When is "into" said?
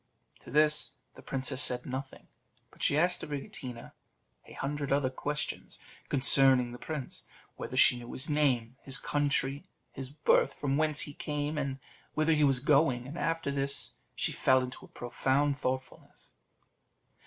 14.63-14.83